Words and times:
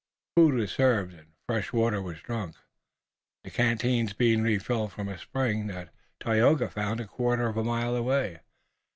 Food 0.35 0.55
was 0.55 0.71
served 0.71 1.13
and 1.13 1.33
fresh 1.47 1.71
water 1.71 2.01
was 2.01 2.21
drunk, 2.23 2.55
the 3.43 3.51
canteens 3.51 4.13
being 4.13 4.41
refilled 4.41 4.91
from 4.93 5.07
a 5.07 5.17
spring 5.19 5.67
that 5.67 5.93
Tayoga 6.19 6.69
found 6.71 6.99
a 6.99 7.05
quarter 7.05 7.45
of 7.47 7.55
a 7.55 7.63
mile 7.63 7.95
away. 7.95 8.39